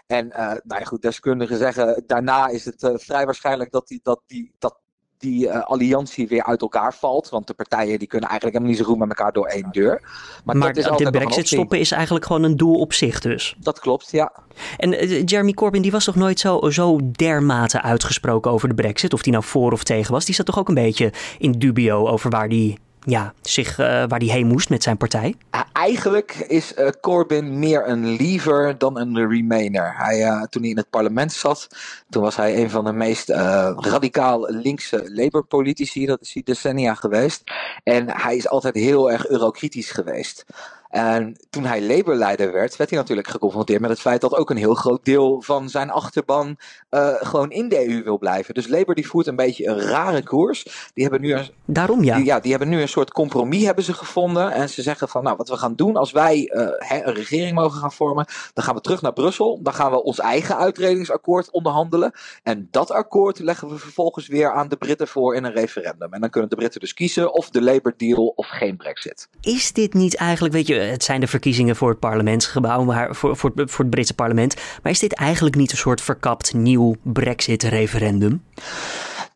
En 0.06 0.26
uh, 0.26 0.36
nou 0.36 0.80
ja, 0.80 0.84
goed, 0.84 1.02
deskundigen 1.02 1.56
zeggen 1.56 2.02
daarna 2.06 2.48
is 2.48 2.64
het 2.64 2.82
uh, 2.82 2.90
vrij 2.94 3.24
waarschijnlijk 3.24 3.70
dat 3.70 3.88
die, 3.88 4.00
dat, 4.02 4.22
die, 4.26 4.54
dat 4.58 4.81
die 5.22 5.46
uh, 5.46 5.62
alliantie 5.62 6.28
weer 6.28 6.44
uit 6.44 6.60
elkaar 6.60 6.94
valt. 6.94 7.28
Want 7.28 7.46
de 7.46 7.54
partijen 7.54 7.98
die 7.98 8.08
kunnen 8.08 8.28
eigenlijk 8.28 8.58
helemaal 8.58 8.76
niet 8.76 8.86
zo 8.86 8.92
goed 8.92 9.00
met 9.00 9.18
elkaar 9.18 9.32
door 9.32 9.46
één 9.46 9.68
deur. 9.70 10.00
Maar, 10.44 10.56
maar 10.56 10.72
dat 10.72 10.90
is 10.90 11.04
de 11.04 11.10
brexit 11.10 11.48
stoppen 11.48 11.78
is 11.78 11.90
eigenlijk 11.90 12.24
gewoon 12.24 12.42
een 12.42 12.56
doel 12.56 12.74
op 12.74 12.92
zich 12.92 13.20
dus. 13.20 13.56
Dat 13.58 13.80
klopt, 13.80 14.10
ja. 14.10 14.32
En 14.76 14.92
uh, 14.92 15.22
Jeremy 15.24 15.52
Corbyn 15.52 15.82
die 15.82 15.90
was 15.90 16.04
toch 16.04 16.14
nooit 16.14 16.40
zo, 16.40 16.70
zo 16.70 16.98
dermate 17.12 17.82
uitgesproken 17.82 18.50
over 18.50 18.68
de 18.68 18.74
brexit? 18.74 19.12
Of 19.12 19.22
die 19.22 19.32
nou 19.32 19.44
voor 19.44 19.72
of 19.72 19.84
tegen 19.84 20.12
was? 20.12 20.24
Die 20.24 20.34
zat 20.34 20.46
toch 20.46 20.58
ook 20.58 20.68
een 20.68 20.74
beetje 20.74 21.12
in 21.38 21.52
dubio 21.52 22.06
over 22.06 22.30
waar 22.30 22.48
die 22.48 22.78
ja, 23.04 23.34
zich, 23.40 23.78
uh, 23.78 23.86
waar 23.86 24.18
hij 24.18 24.28
heen 24.28 24.46
moest 24.46 24.70
met 24.70 24.82
zijn 24.82 24.96
partij? 24.96 25.34
Eigenlijk 25.72 26.34
is 26.48 26.76
uh, 26.76 26.88
Corbyn 27.00 27.58
meer 27.58 27.88
een 27.88 28.16
leaver 28.16 28.78
dan 28.78 28.98
een 28.98 29.28
remainer. 29.28 29.94
Hij, 29.96 30.20
uh, 30.20 30.42
toen 30.42 30.62
hij 30.62 30.70
in 30.70 30.76
het 30.76 30.90
parlement 30.90 31.32
zat, 31.32 31.68
toen 32.10 32.22
was 32.22 32.36
hij 32.36 32.62
een 32.62 32.70
van 32.70 32.84
de 32.84 32.92
meest 32.92 33.28
radicaal 33.76 34.50
linkse 34.50 35.10
Labour-politici. 35.12 36.06
Dat 36.06 36.20
is 36.20 36.32
hij 36.32 36.42
decennia 36.42 36.94
geweest. 36.94 37.42
En 37.84 38.10
hij 38.10 38.36
is 38.36 38.48
altijd 38.48 38.74
heel 38.74 39.10
erg 39.10 39.26
eurokritisch 39.26 39.90
geweest. 39.90 40.44
En 40.92 41.36
toen 41.50 41.64
hij 41.64 41.82
Labour-leider 41.82 42.52
werd, 42.52 42.76
werd 42.76 42.90
hij 42.90 42.98
natuurlijk 42.98 43.28
geconfronteerd 43.28 43.80
met 43.80 43.90
het 43.90 44.00
feit 44.00 44.20
dat 44.20 44.34
ook 44.34 44.50
een 44.50 44.56
heel 44.56 44.74
groot 44.74 45.04
deel 45.04 45.42
van 45.42 45.68
zijn 45.68 45.90
achterban 45.90 46.56
uh, 46.90 47.14
gewoon 47.14 47.50
in 47.50 47.68
de 47.68 47.88
EU 47.88 48.02
wil 48.02 48.18
blijven. 48.18 48.54
Dus 48.54 48.68
Labour 48.68 48.94
die 48.94 49.06
voert 49.06 49.26
een 49.26 49.36
beetje 49.36 49.66
een 49.66 49.80
rare 49.80 50.22
koers. 50.22 50.90
Die 50.94 51.02
hebben 51.02 51.20
nu 51.20 51.32
een, 51.32 51.50
Daarom 51.64 52.04
ja. 52.04 52.16
Die, 52.16 52.24
ja, 52.24 52.40
die 52.40 52.50
hebben 52.50 52.68
nu 52.68 52.80
een 52.80 52.88
soort 52.88 53.12
compromis 53.12 53.64
hebben 53.64 53.84
ze 53.84 53.92
gevonden. 53.92 54.52
En 54.52 54.68
ze 54.68 54.82
zeggen 54.82 55.08
van, 55.08 55.22
nou, 55.22 55.36
wat 55.36 55.48
we 55.48 55.56
gaan 55.56 55.74
doen 55.74 55.96
als 55.96 56.12
wij 56.12 56.50
uh, 56.54 56.68
hè, 56.78 57.06
een 57.06 57.14
regering 57.14 57.54
mogen 57.54 57.80
gaan 57.80 57.92
vormen, 57.92 58.26
dan 58.54 58.64
gaan 58.64 58.74
we 58.74 58.80
terug 58.80 59.02
naar 59.02 59.12
Brussel. 59.12 59.60
Dan 59.62 59.74
gaan 59.74 59.90
we 59.90 60.02
ons 60.02 60.18
eigen 60.18 60.56
uitredingsakkoord 60.56 61.50
onderhandelen. 61.50 62.12
En 62.42 62.68
dat 62.70 62.90
akkoord 62.90 63.38
leggen 63.38 63.68
we 63.68 63.78
vervolgens 63.78 64.26
weer 64.26 64.52
aan 64.52 64.68
de 64.68 64.76
Britten 64.76 65.08
voor 65.08 65.34
in 65.34 65.44
een 65.44 65.52
referendum. 65.52 66.12
En 66.12 66.20
dan 66.20 66.30
kunnen 66.30 66.50
de 66.50 66.56
Britten 66.56 66.80
dus 66.80 66.94
kiezen 66.94 67.32
of 67.32 67.50
de 67.50 67.62
Labour-deal 67.62 68.32
of 68.36 68.46
geen 68.48 68.76
Brexit. 68.76 69.28
Is 69.40 69.72
dit 69.72 69.94
niet 69.94 70.16
eigenlijk, 70.16 70.54
weet 70.54 70.66
je, 70.66 70.81
het 70.90 71.04
zijn 71.04 71.20
de 71.20 71.26
verkiezingen 71.26 71.76
voor 71.76 71.88
het 71.88 71.98
parlementsgebouw, 71.98 72.84
maar 72.84 73.14
voor, 73.14 73.36
voor, 73.36 73.52
voor 73.54 73.84
het 73.84 73.90
Britse 73.90 74.14
parlement. 74.14 74.56
Maar 74.82 74.92
is 74.92 74.98
dit 74.98 75.14
eigenlijk 75.14 75.56
niet 75.56 75.70
een 75.70 75.78
soort 75.78 76.00
verkapt 76.00 76.54
nieuw 76.54 76.96
Brexit-referendum? 77.02 78.42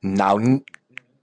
Nou, 0.01 0.63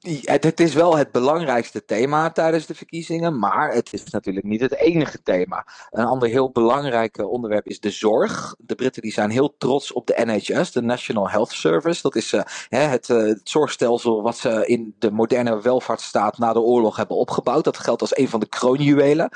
het, 0.04 0.60
is 0.60 0.74
wel 0.74 0.98
het 0.98 1.12
belangrijkste 1.12 1.86
thema 1.86 2.32
tijdens 2.32 2.66
de 2.66 2.76
verkiezingen, 2.76 3.40
maar 3.40 3.74
het 3.74 3.94
is 3.94 4.04
natuurlijk 4.04 4.46
niet 4.46 4.62
het 4.62 4.76
enige 4.76 5.22
thema. 5.24 5.68
Een 5.90 6.06
ander 6.06 6.30
heel 6.30 6.52
belangrijk 6.52 7.18
eh, 7.18 7.30
onderwerp 7.30 7.68
is 7.68 7.80
de 7.80 7.90
zorg. 7.90 8.56
De 8.58 8.76
Britten 8.76 9.02
die 9.02 9.12
zijn 9.12 9.30
heel 9.30 9.56
trots 9.58 9.92
op 9.92 10.08
de 10.08 10.22
NHS, 10.26 10.72
de 10.72 10.82
National 10.82 11.30
Health 11.30 11.52
Service. 11.52 12.02
Dat 12.02 12.16
is 12.16 12.34
uh, 12.34 12.42
het, 12.70 13.10
uh, 13.10 13.18
het, 13.18 13.42
zorgstelsel 13.44 14.22
wat 14.22 14.38
ze 14.38 14.68
in 14.68 14.96
de 15.00 15.12
moderne 15.12 15.62
welvaartsstaat 15.62 16.38
na 16.38 16.54
de 16.54 16.62
oorlog 16.62 16.96
hebben 16.96 17.18
opgebouwd. 17.18 17.64
Dat 17.64 17.78
geldt 17.78 18.02
als 18.02 18.18
een 18.18 18.30
van 18.30 18.40
de 18.40 18.50
kroonjuwelen. 18.50 19.30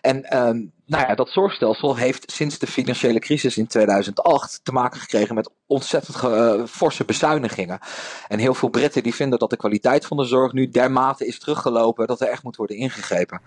En 0.00 0.46
um, 0.46 0.72
nou 0.88 1.06
ja, 1.08 1.14
dat 1.14 1.28
zorgstelsel 1.28 1.96
heeft 1.96 2.32
sinds 2.32 2.58
de 2.58 2.66
financiële 2.66 3.18
crisis 3.18 3.56
in 3.56 3.66
2008 3.66 4.60
te 4.62 4.72
maken 4.72 5.00
gekregen 5.00 5.34
met 5.34 5.50
ontzettend 5.66 6.22
uh, 6.24 6.64
forse 6.66 7.04
bezuinigingen. 7.04 7.78
En 8.28 8.38
heel 8.38 8.54
veel 8.54 8.68
Britten 8.68 9.02
die 9.02 9.14
vinden 9.14 9.38
dat 9.38 9.50
de 9.50 9.56
kwaliteit 9.56 10.06
van 10.06 10.16
de 10.16 10.24
zorg 10.24 10.52
nu 10.52 10.68
dermate 10.68 11.26
is 11.26 11.38
teruggelopen 11.38 12.06
dat 12.06 12.20
er 12.20 12.28
echt 12.28 12.42
moet 12.42 12.56
worden 12.56 12.76
ingegrepen. 12.76 13.40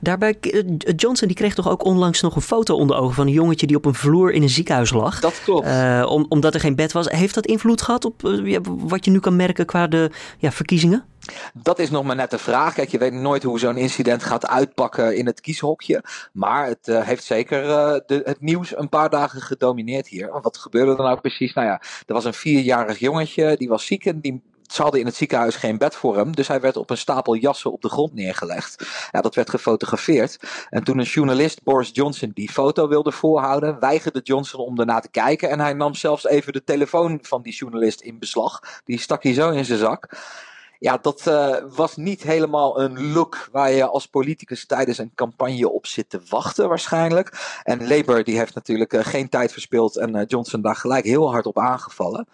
Daarbij, 0.00 0.36
uh, 0.40 0.62
Johnson 0.96 1.28
die 1.28 1.36
kreeg 1.36 1.54
toch 1.54 1.68
ook 1.68 1.84
onlangs 1.84 2.20
nog 2.20 2.36
een 2.36 2.42
foto 2.42 2.74
onder 2.76 2.96
ogen 2.96 3.14
van 3.14 3.26
een 3.26 3.32
jongetje 3.32 3.66
die 3.66 3.76
op 3.76 3.84
een 3.84 3.94
vloer 3.94 4.32
in 4.32 4.42
een 4.42 4.48
ziekenhuis 4.48 4.90
lag. 4.90 5.20
Dat 5.20 5.40
klopt. 5.44 5.66
Uh, 5.66 6.06
om, 6.08 6.26
omdat 6.28 6.54
er 6.54 6.60
geen 6.60 6.76
bed 6.76 6.92
was. 6.92 7.08
Heeft 7.08 7.34
dat 7.34 7.46
invloed 7.46 7.82
gehad 7.82 8.04
op 8.04 8.20
wat 8.64 9.04
je 9.04 9.10
nu 9.10 9.20
kan 9.20 9.36
merken 9.36 9.66
qua 9.66 9.86
de 9.86 10.10
ja, 10.38 10.52
verkiezingen? 10.52 11.04
Dat 11.54 11.78
is 11.78 11.90
nog 11.90 12.04
maar 12.04 12.16
net 12.16 12.30
de 12.30 12.38
vraag. 12.38 12.74
Kijk, 12.74 12.88
je 12.88 12.98
weet 12.98 13.12
nooit 13.12 13.42
hoe 13.42 13.58
zo'n 13.58 13.76
incident 13.76 14.22
gaat 14.22 14.46
uitpakken 14.46 15.16
in 15.16 15.26
het 15.26 15.40
kieshokje. 15.40 16.04
Maar 16.32 16.66
het 16.66 16.88
uh, 16.88 17.02
heeft 17.02 17.24
zeker 17.24 17.64
uh, 17.64 17.94
de, 18.06 18.20
het 18.24 18.40
nieuws 18.40 18.76
een 18.76 18.88
paar 18.88 19.10
dagen 19.10 19.40
gedomineerd 19.40 20.08
hier. 20.08 20.40
Wat 20.42 20.58
gebeurde 20.58 20.90
er 20.90 21.02
nou 21.02 21.20
precies? 21.20 21.54
Nou 21.54 21.66
ja, 21.66 21.80
er 22.06 22.14
was 22.14 22.24
een 22.24 22.34
vierjarig 22.34 22.98
jongetje, 22.98 23.56
die 23.56 23.68
was 23.68 23.86
ziek 23.86 24.06
en 24.06 24.20
die 24.20 24.42
ze 24.72 24.82
hadden 24.82 25.00
in 25.00 25.06
het 25.06 25.14
ziekenhuis 25.14 25.56
geen 25.56 25.78
bed 25.78 25.94
voor 25.94 26.16
hem, 26.16 26.34
dus 26.34 26.48
hij 26.48 26.60
werd 26.60 26.76
op 26.76 26.90
een 26.90 26.96
stapel 26.96 27.34
jassen 27.34 27.72
op 27.72 27.82
de 27.82 27.88
grond 27.88 28.14
neergelegd. 28.14 28.86
Ja, 29.10 29.20
dat 29.20 29.34
werd 29.34 29.50
gefotografeerd. 29.50 30.38
En 30.70 30.84
toen 30.84 30.98
een 30.98 31.04
journalist, 31.04 31.62
Boris 31.62 31.90
Johnson, 31.92 32.30
die 32.34 32.50
foto 32.50 32.88
wilde 32.88 33.12
voorhouden, 33.12 33.80
weigerde 33.80 34.20
Johnson 34.22 34.60
om 34.60 34.80
ernaar 34.80 35.02
te 35.02 35.10
kijken. 35.10 35.50
En 35.50 35.60
hij 35.60 35.72
nam 35.72 35.94
zelfs 35.94 36.26
even 36.26 36.52
de 36.52 36.64
telefoon 36.64 37.18
van 37.22 37.42
die 37.42 37.52
journalist 37.52 38.00
in 38.00 38.18
beslag. 38.18 38.60
Die 38.84 39.00
stak 39.00 39.22
hij 39.22 39.34
zo 39.34 39.50
in 39.50 39.64
zijn 39.64 39.78
zak. 39.78 40.08
Ja, 40.78 40.98
dat 41.02 41.24
uh, 41.28 41.56
was 41.68 41.96
niet 41.96 42.22
helemaal 42.22 42.80
een 42.80 43.12
look 43.12 43.48
waar 43.52 43.70
je 43.70 43.86
als 43.86 44.06
politicus 44.06 44.66
tijdens 44.66 44.98
een 44.98 45.12
campagne 45.14 45.68
op 45.68 45.86
zit 45.86 46.10
te 46.10 46.20
wachten 46.28 46.68
waarschijnlijk. 46.68 47.60
En 47.62 47.88
Labour 47.88 48.24
die 48.24 48.38
heeft 48.38 48.54
natuurlijk 48.54 48.92
uh, 48.92 49.04
geen 49.04 49.28
tijd 49.28 49.52
verspild 49.52 49.96
en 49.96 50.16
uh, 50.16 50.22
Johnson 50.26 50.60
daar 50.60 50.76
gelijk 50.76 51.04
heel 51.04 51.30
hard 51.30 51.46
op 51.46 51.58
aangevallen. 51.58 52.28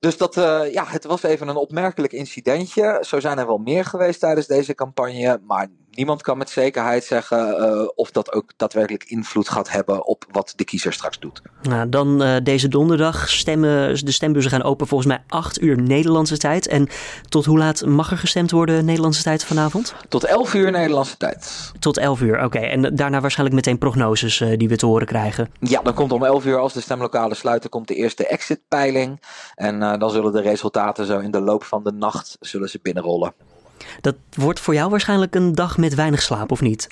Dus 0.00 0.16
dat, 0.16 0.34
ja, 0.72 0.84
het 0.86 1.04
was 1.04 1.22
even 1.22 1.48
een 1.48 1.56
opmerkelijk 1.56 2.12
incidentje. 2.12 3.04
Zo 3.06 3.20
zijn 3.20 3.38
er 3.38 3.46
wel 3.46 3.58
meer 3.58 3.84
geweest 3.84 4.20
tijdens 4.20 4.46
deze 4.46 4.74
campagne. 4.74 5.40
Maar 5.46 5.68
niemand 5.98 6.22
kan 6.22 6.38
met 6.38 6.50
zekerheid 6.50 7.04
zeggen 7.04 7.48
uh, 7.48 7.88
of 7.94 8.10
dat 8.10 8.32
ook 8.32 8.52
daadwerkelijk 8.56 9.04
invloed 9.04 9.48
gaat 9.48 9.70
hebben 9.70 10.06
op 10.06 10.24
wat 10.30 10.52
de 10.56 10.64
kiezer 10.64 10.92
straks 10.92 11.18
doet. 11.18 11.42
Nou, 11.62 11.88
dan 11.88 12.22
uh, 12.22 12.36
deze 12.42 12.68
donderdag 12.68 13.28
stemmen. 13.28 14.04
De 14.04 14.12
stembussen 14.12 14.52
gaan 14.52 14.62
open 14.62 14.86
volgens 14.86 15.08
mij 15.08 15.22
8 15.26 15.62
uur 15.62 15.82
Nederlandse 15.82 16.38
tijd. 16.38 16.68
En 16.68 16.88
tot 17.28 17.44
hoe 17.44 17.58
laat 17.58 17.86
mag 17.86 18.10
er 18.10 18.18
gestemd 18.18 18.50
worden 18.50 18.84
Nederlandse 18.84 19.22
tijd 19.22 19.44
vanavond? 19.44 19.94
Tot 20.08 20.24
11 20.24 20.54
uur 20.54 20.70
Nederlandse 20.70 21.16
tijd. 21.16 21.72
Tot 21.78 21.96
11 21.96 22.20
uur, 22.20 22.34
oké. 22.34 22.44
Okay. 22.44 22.70
En 22.70 22.94
daarna 22.94 23.20
waarschijnlijk 23.20 23.56
meteen 23.56 23.78
prognoses 23.78 24.40
uh, 24.40 24.56
die 24.56 24.68
we 24.68 24.76
te 24.76 24.86
horen 24.86 25.06
krijgen. 25.06 25.50
Ja, 25.60 25.82
dan 25.82 25.94
komt 25.94 26.12
om 26.12 26.24
11 26.24 26.44
uur 26.44 26.58
als 26.58 26.72
de 26.72 26.80
stemlokalen 26.80 27.36
sluiten, 27.36 27.70
komt 27.70 27.88
de 27.88 27.94
eerste 27.94 28.26
exitpeiling. 28.26 29.20
En 29.54 29.98
dan 29.98 30.10
zullen 30.10 30.32
de 30.32 30.40
resultaten 30.40 31.06
zo 31.06 31.18
in 31.18 31.30
de 31.30 31.40
loop 31.40 31.64
van 31.64 31.82
de 31.82 31.92
nacht 31.92 32.36
zullen 32.40 32.68
ze 32.68 32.78
binnenrollen. 32.82 33.32
Dat 34.00 34.14
wordt 34.34 34.60
voor 34.60 34.74
jou 34.74 34.90
waarschijnlijk 34.90 35.34
een 35.34 35.54
dag 35.54 35.78
met 35.78 35.94
weinig 35.94 36.22
slaap, 36.22 36.50
of 36.50 36.60
niet? 36.60 36.88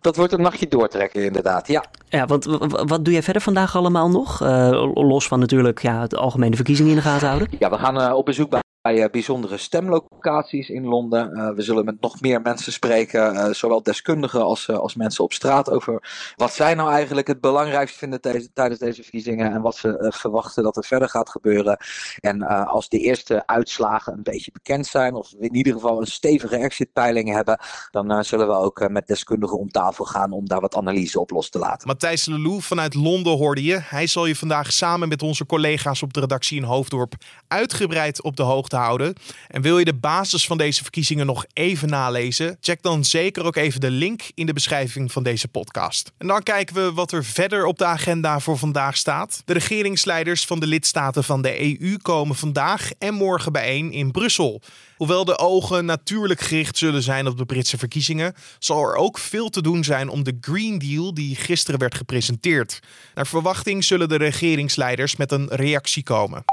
Dat 0.00 0.16
wordt 0.16 0.32
een 0.32 0.40
nachtje 0.40 0.68
doortrekken, 0.68 1.24
inderdaad, 1.24 1.68
ja. 1.68 1.84
Ja, 2.08 2.26
want 2.26 2.44
wat 2.70 3.04
doe 3.04 3.12
jij 3.12 3.22
verder 3.22 3.42
vandaag 3.42 3.76
allemaal 3.76 4.10
nog? 4.10 4.42
Uh, 4.42 4.90
los 4.94 5.28
van 5.28 5.38
natuurlijk 5.38 5.82
ja, 5.82 6.06
de 6.06 6.16
algemene 6.16 6.56
verkiezingen 6.56 6.90
in 6.90 6.96
de 6.96 7.02
gaten 7.02 7.26
houden. 7.26 7.48
Ja, 7.58 7.70
we 7.70 7.78
gaan 7.78 8.00
uh, 8.00 8.14
op 8.14 8.24
bezoek 8.24 8.50
bij 8.50 8.60
bij 8.94 9.10
bijzondere 9.10 9.56
stemlocaties 9.56 10.68
in 10.68 10.86
Londen. 10.86 11.30
Uh, 11.36 11.50
we 11.50 11.62
zullen 11.62 11.84
met 11.84 12.00
nog 12.00 12.20
meer 12.20 12.40
mensen 12.40 12.72
spreken, 12.72 13.34
uh, 13.34 13.50
zowel 13.50 13.82
deskundigen 13.82 14.42
als, 14.42 14.70
als 14.70 14.94
mensen 14.94 15.24
op 15.24 15.32
straat, 15.32 15.70
over 15.70 16.32
wat 16.36 16.52
zij 16.52 16.74
nou 16.74 16.90
eigenlijk 16.90 17.26
het 17.26 17.40
belangrijkst 17.40 17.96
vinden 17.96 18.20
tijdens 18.54 18.78
deze 18.78 19.02
verkiezingen 19.02 19.52
en 19.52 19.60
wat 19.60 19.76
ze 19.76 20.12
verwachten 20.14 20.62
dat 20.62 20.76
er 20.76 20.84
verder 20.84 21.08
gaat 21.08 21.30
gebeuren. 21.30 21.76
En 22.20 22.42
als 22.66 22.88
de 22.88 22.98
eerste 22.98 23.46
uitslagen 23.46 24.12
een 24.12 24.22
beetje 24.22 24.52
bekend 24.52 24.86
zijn, 24.86 25.14
of 25.14 25.30
we 25.30 25.44
in 25.44 25.54
ieder 25.54 25.72
geval 25.72 26.00
een 26.00 26.06
stevige 26.06 26.56
exitpeiling 26.56 27.32
hebben, 27.32 27.58
dan 27.90 28.24
zullen 28.24 28.46
we 28.46 28.54
ook 28.54 28.88
met 28.88 29.06
deskundigen 29.06 29.58
om 29.58 29.70
tafel 29.70 30.04
gaan 30.04 30.32
om 30.32 30.48
daar 30.48 30.60
wat 30.60 30.76
analyse 30.76 31.20
op 31.20 31.30
los 31.30 31.50
te 31.50 31.58
laten. 31.58 31.88
Matthijs 31.88 32.26
Lelou 32.26 32.62
vanuit 32.62 32.94
Londen 32.94 33.36
hoorde 33.36 33.64
je. 33.64 33.80
Hij 33.82 34.06
zal 34.06 34.26
je 34.26 34.36
vandaag 34.36 34.72
samen 34.72 35.08
met 35.08 35.22
onze 35.22 35.46
collega's 35.46 36.02
op 36.02 36.12
de 36.12 36.20
redactie 36.20 36.56
in 36.56 36.64
Hoofddorp 36.64 37.14
uitgebreid 37.48 38.22
op 38.22 38.36
de 38.36 38.42
hoogte 38.42 38.76
houden. 38.78 39.14
En 39.48 39.62
wil 39.62 39.78
je 39.78 39.84
de 39.84 39.94
basis 39.94 40.46
van 40.46 40.58
deze 40.58 40.82
verkiezingen 40.82 41.26
nog 41.26 41.44
even 41.52 41.88
nalezen? 41.88 42.56
Check 42.60 42.82
dan 42.82 43.04
zeker 43.04 43.44
ook 43.44 43.56
even 43.56 43.80
de 43.80 43.90
link 43.90 44.22
in 44.34 44.46
de 44.46 44.52
beschrijving 44.52 45.12
van 45.12 45.22
deze 45.22 45.48
podcast. 45.48 46.12
En 46.18 46.26
dan 46.26 46.42
kijken 46.42 46.74
we 46.74 46.92
wat 46.92 47.12
er 47.12 47.24
verder 47.24 47.64
op 47.64 47.78
de 47.78 47.84
agenda 47.84 48.40
voor 48.40 48.58
vandaag 48.58 48.96
staat. 48.96 49.42
De 49.44 49.52
regeringsleiders 49.52 50.44
van 50.44 50.60
de 50.60 50.66
lidstaten 50.66 51.24
van 51.24 51.42
de 51.42 51.80
EU 51.82 51.96
komen 51.96 52.36
vandaag 52.36 52.90
en 52.98 53.14
morgen 53.14 53.52
bijeen 53.52 53.92
in 53.92 54.10
Brussel. 54.10 54.62
Hoewel 54.96 55.24
de 55.24 55.38
ogen 55.38 55.84
natuurlijk 55.84 56.40
gericht 56.40 56.78
zullen 56.78 57.02
zijn 57.02 57.26
op 57.26 57.38
de 57.38 57.44
Britse 57.44 57.78
verkiezingen, 57.78 58.34
zal 58.58 58.82
er 58.82 58.96
ook 58.96 59.18
veel 59.18 59.48
te 59.48 59.62
doen 59.62 59.84
zijn 59.84 60.08
om 60.08 60.22
de 60.22 60.38
Green 60.40 60.78
Deal 60.78 61.14
die 61.14 61.36
gisteren 61.36 61.80
werd 61.80 61.94
gepresenteerd. 61.94 62.80
Naar 63.14 63.26
verwachting 63.26 63.84
zullen 63.84 64.08
de 64.08 64.16
regeringsleiders 64.16 65.16
met 65.16 65.32
een 65.32 65.48
reactie 65.48 66.02
komen. 66.02 66.44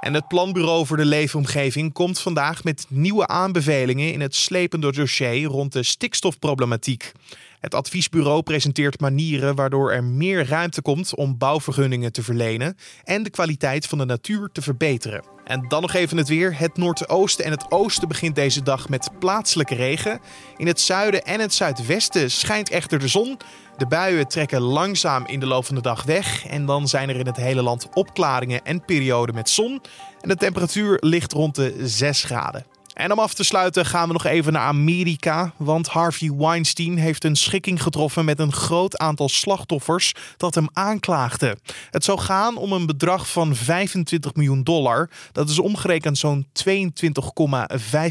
En 0.00 0.14
het 0.14 0.28
Planbureau 0.28 0.86
voor 0.86 0.96
de 0.96 1.04
Leefomgeving 1.04 1.92
komt 1.92 2.20
vandaag 2.20 2.64
met 2.64 2.86
nieuwe 2.88 3.26
aanbevelingen 3.26 4.12
in 4.12 4.20
het 4.20 4.34
slepende 4.34 4.92
dossier 4.92 5.44
rond 5.44 5.72
de 5.72 5.82
stikstofproblematiek. 5.82 7.12
Het 7.60 7.74
adviesbureau 7.74 8.42
presenteert 8.42 9.00
manieren 9.00 9.54
waardoor 9.54 9.92
er 9.92 10.04
meer 10.04 10.46
ruimte 10.46 10.82
komt 10.82 11.14
om 11.14 11.38
bouwvergunningen 11.38 12.12
te 12.12 12.22
verlenen 12.22 12.76
en 13.04 13.22
de 13.22 13.30
kwaliteit 13.30 13.86
van 13.86 13.98
de 13.98 14.04
natuur 14.04 14.48
te 14.52 14.62
verbeteren. 14.62 15.37
En 15.48 15.64
dan 15.68 15.82
nog 15.82 15.94
even 15.94 16.16
het 16.16 16.28
weer. 16.28 16.58
Het 16.58 16.76
noordoosten 16.76 17.44
en 17.44 17.50
het 17.50 17.70
oosten 17.70 18.08
begint 18.08 18.34
deze 18.34 18.62
dag 18.62 18.88
met 18.88 19.10
plaatselijke 19.18 19.74
regen. 19.74 20.20
In 20.56 20.66
het 20.66 20.80
zuiden 20.80 21.24
en 21.24 21.40
het 21.40 21.54
zuidwesten 21.54 22.30
schijnt 22.30 22.70
echter 22.70 22.98
de 22.98 23.08
zon. 23.08 23.38
De 23.76 23.86
buien 23.86 24.28
trekken 24.28 24.60
langzaam 24.60 25.26
in 25.26 25.40
de 25.40 25.46
loop 25.46 25.64
van 25.64 25.74
de 25.74 25.80
dag 25.80 26.02
weg. 26.02 26.46
En 26.46 26.66
dan 26.66 26.88
zijn 26.88 27.08
er 27.08 27.16
in 27.16 27.26
het 27.26 27.36
hele 27.36 27.62
land 27.62 27.88
opklaringen 27.94 28.64
en 28.64 28.84
perioden 28.84 29.34
met 29.34 29.48
zon. 29.48 29.82
En 30.20 30.28
de 30.28 30.36
temperatuur 30.36 30.96
ligt 31.00 31.32
rond 31.32 31.54
de 31.54 31.74
6 31.78 32.22
graden. 32.22 32.77
En 32.98 33.12
om 33.12 33.18
af 33.18 33.34
te 33.34 33.44
sluiten 33.44 33.86
gaan 33.86 34.06
we 34.06 34.12
nog 34.12 34.24
even 34.24 34.52
naar 34.52 34.62
Amerika. 34.62 35.52
Want 35.56 35.88
Harvey 35.88 36.32
Weinstein 36.32 36.96
heeft 36.96 37.24
een 37.24 37.36
schikking 37.36 37.82
getroffen 37.82 38.24
met 38.24 38.38
een 38.38 38.52
groot 38.52 38.96
aantal 38.96 39.28
slachtoffers 39.28 40.14
dat 40.36 40.54
hem 40.54 40.68
aanklaagden. 40.72 41.58
Het 41.90 42.04
zou 42.04 42.18
gaan 42.18 42.56
om 42.56 42.72
een 42.72 42.86
bedrag 42.86 43.30
van 43.30 43.54
25 43.56 44.34
miljoen 44.34 44.62
dollar. 44.62 45.10
Dat 45.32 45.48
is 45.48 45.58
omgerekend 45.58 46.18
zo'n 46.18 46.46
22,5 46.52 46.70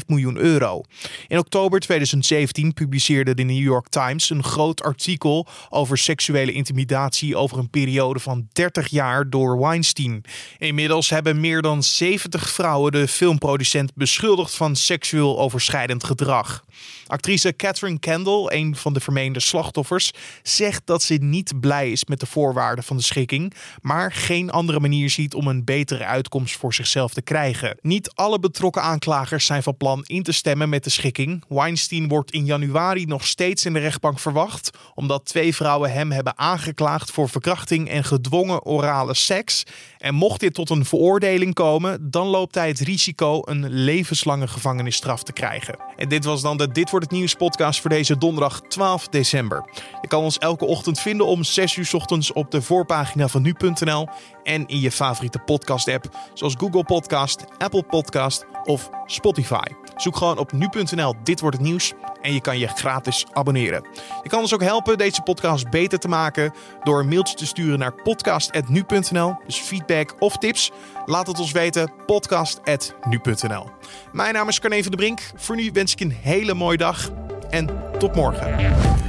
miljoen 0.06 0.36
euro. 0.36 0.82
In 1.26 1.38
oktober 1.38 1.80
2017 1.80 2.74
publiceerde 2.74 3.34
de 3.34 3.42
New 3.42 3.62
York 3.62 3.88
Times 3.88 4.30
een 4.30 4.44
groot 4.44 4.82
artikel 4.82 5.46
over 5.68 5.98
seksuele 5.98 6.52
intimidatie 6.52 7.36
over 7.36 7.58
een 7.58 7.70
periode 7.70 8.20
van 8.20 8.48
30 8.52 8.88
jaar 8.88 9.30
door 9.30 9.58
Weinstein. 9.58 10.24
Inmiddels 10.58 11.10
hebben 11.10 11.40
meer 11.40 11.62
dan 11.62 11.82
70 11.82 12.50
vrouwen 12.50 12.92
de 12.92 13.08
filmproducent 13.08 13.94
beschuldigd 13.94 14.54
van 14.54 14.76
seksueel 14.78 15.38
overschrijdend 15.38 16.04
gedrag. 16.04 16.64
Actrice 17.06 17.56
Catherine 17.56 17.98
Kendall, 17.98 18.46
een 18.48 18.76
van 18.76 18.92
de 18.92 19.00
vermeende 19.00 19.40
slachtoffers, 19.40 20.12
zegt 20.42 20.82
dat 20.84 21.02
ze 21.02 21.14
niet 21.14 21.60
blij 21.60 21.90
is 21.90 22.04
met 22.04 22.20
de 22.20 22.26
voorwaarden 22.26 22.84
van 22.84 22.96
de 22.96 23.02
schikking, 23.02 23.54
maar 23.82 24.12
geen 24.12 24.50
andere 24.50 24.80
manier 24.80 25.10
ziet 25.10 25.34
om 25.34 25.46
een 25.46 25.64
betere 25.64 26.04
uitkomst 26.04 26.56
voor 26.56 26.74
zichzelf 26.74 27.12
te 27.12 27.22
krijgen. 27.22 27.76
Niet 27.80 28.10
alle 28.14 28.38
betrokken 28.38 28.82
aanklagers 28.82 29.46
zijn 29.46 29.62
van 29.62 29.76
plan 29.76 30.04
in 30.06 30.22
te 30.22 30.32
stemmen 30.32 30.68
met 30.68 30.84
de 30.84 30.90
schikking. 30.90 31.44
Weinstein 31.48 32.08
wordt 32.08 32.30
in 32.30 32.44
januari 32.44 33.04
nog 33.04 33.26
steeds 33.26 33.64
in 33.64 33.72
de 33.72 33.78
rechtbank 33.78 34.18
verwacht, 34.18 34.70
omdat 34.94 35.24
twee 35.24 35.54
vrouwen 35.54 35.92
hem 35.92 36.12
hebben 36.12 36.38
aangeklaagd 36.38 37.10
voor 37.10 37.28
verkrachting 37.28 37.88
en 37.88 38.04
gedwongen 38.04 38.64
orale 38.64 39.14
seks. 39.14 39.64
En 39.98 40.14
mocht 40.14 40.40
dit 40.40 40.54
tot 40.54 40.70
een 40.70 40.84
veroordeling 40.84 41.54
komen, 41.54 42.10
dan 42.10 42.26
loopt 42.26 42.54
hij 42.54 42.68
het 42.68 42.80
risico 42.80 43.40
een 43.44 43.68
levenslange 43.68 44.48
gevangenisstraf 44.48 45.22
te 45.22 45.32
krijgen. 45.32 45.78
En 45.96 46.08
dit 46.08 46.24
was 46.24 46.42
dan 46.42 46.56
de 46.56 46.72
Dit 46.72 46.90
wordt 46.90 47.04
het 47.04 47.14
nieuws 47.14 47.34
podcast 47.34 47.80
voor 47.80 47.90
deze 47.90 48.18
donderdag 48.18 48.60
12 48.60 49.08
december. 49.08 49.64
Je 50.00 50.08
kan 50.08 50.22
ons 50.22 50.38
elke 50.38 50.64
ochtend 50.64 51.00
vinden 51.00 51.26
om 51.26 51.44
6 51.44 51.76
uur 51.76 51.90
ochtends 51.92 52.32
op 52.32 52.50
de 52.50 52.62
voorpagina 52.62 53.28
van 53.28 53.42
nu.nl 53.42 54.08
en 54.42 54.66
in 54.66 54.80
je 54.80 54.90
favoriete 54.90 55.38
podcast 55.38 55.88
app 55.88 56.08
zoals 56.34 56.54
Google 56.58 56.84
Podcast, 56.84 57.44
Apple 57.58 57.82
Podcast 57.82 58.46
of 58.64 58.90
Spotify. 59.06 59.66
Zoek 59.96 60.16
gewoon 60.16 60.38
op 60.38 60.52
nu.nl 60.52 61.14
Dit 61.22 61.40
wordt 61.40 61.56
het 61.56 61.66
nieuws 61.66 61.92
en 62.22 62.32
je 62.32 62.40
kan 62.40 62.58
je 62.58 62.68
gratis 62.68 63.26
abonneren. 63.32 63.86
Je 64.22 64.28
kan 64.28 64.40
ons 64.40 64.54
ook 64.54 64.62
helpen 64.62 64.98
deze 64.98 65.22
podcast 65.22 65.70
beter 65.70 65.98
te 65.98 66.08
maken 66.08 66.52
door 66.82 67.00
een 67.00 67.08
mailtje 67.08 67.36
te 67.36 67.46
sturen 67.46 67.78
naar 67.78 67.94
podcast.nu.nl. 68.02 69.36
Dus 69.46 69.56
feedback 69.56 70.14
of 70.18 70.36
tips, 70.36 70.70
laat 71.06 71.26
het 71.26 71.38
ons 71.38 71.52
weten. 71.52 71.92
podcast.nu.nl. 72.06 73.70
Mijn 74.12 74.34
naam 74.34 74.48
is 74.48 74.60
Carne 74.60 74.82
van 74.82 74.90
de 74.90 74.96
Brink. 74.96 75.20
Voor 75.34 75.56
nu 75.56 75.70
wens 75.72 75.92
ik 75.92 76.00
een 76.00 76.16
hele 76.20 76.54
mooie 76.54 76.76
dag 76.76 77.10
en 77.50 77.68
tot 77.98 78.14
morgen. 78.14 79.07